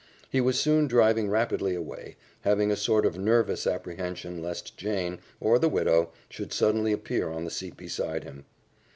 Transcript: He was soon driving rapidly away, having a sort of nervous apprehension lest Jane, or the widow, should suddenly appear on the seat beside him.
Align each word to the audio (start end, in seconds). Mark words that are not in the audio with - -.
He 0.31 0.41
was 0.41 0.59
soon 0.59 0.87
driving 0.87 1.29
rapidly 1.29 1.75
away, 1.75 2.15
having 2.41 2.71
a 2.71 2.75
sort 2.75 3.05
of 3.05 3.19
nervous 3.19 3.67
apprehension 3.67 4.41
lest 4.41 4.75
Jane, 4.75 5.19
or 5.39 5.59
the 5.59 5.69
widow, 5.69 6.09
should 6.27 6.51
suddenly 6.51 6.91
appear 6.91 7.29
on 7.29 7.43
the 7.45 7.51
seat 7.51 7.77
beside 7.77 8.23
him. 8.23 8.45